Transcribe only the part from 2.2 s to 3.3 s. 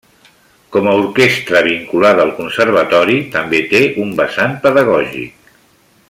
al Conservatori